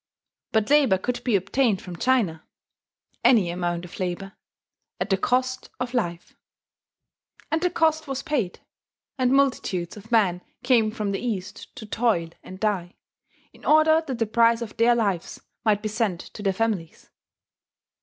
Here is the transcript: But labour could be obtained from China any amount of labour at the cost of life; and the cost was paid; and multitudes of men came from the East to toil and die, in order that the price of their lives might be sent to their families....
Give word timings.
But 0.51 0.71
labour 0.71 0.97
could 0.97 1.23
be 1.23 1.35
obtained 1.35 1.79
from 1.79 1.95
China 1.95 2.43
any 3.23 3.51
amount 3.51 3.85
of 3.85 3.99
labour 3.99 4.33
at 4.99 5.11
the 5.11 5.17
cost 5.17 5.69
of 5.79 5.93
life; 5.93 6.35
and 7.51 7.61
the 7.61 7.69
cost 7.69 8.07
was 8.07 8.23
paid; 8.23 8.61
and 9.19 9.31
multitudes 9.31 9.97
of 9.97 10.11
men 10.11 10.41
came 10.63 10.89
from 10.89 11.11
the 11.11 11.19
East 11.23 11.75
to 11.75 11.85
toil 11.85 12.31
and 12.41 12.59
die, 12.59 12.95
in 13.53 13.63
order 13.63 14.01
that 14.07 14.17
the 14.17 14.25
price 14.25 14.63
of 14.63 14.75
their 14.77 14.95
lives 14.95 15.39
might 15.63 15.83
be 15.83 15.87
sent 15.87 16.19
to 16.19 16.41
their 16.41 16.51
families.... 16.53 17.11